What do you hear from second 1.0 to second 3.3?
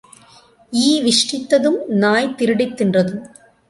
விஷ்டித்ததும் நாய் திருடித் தின்றதும்.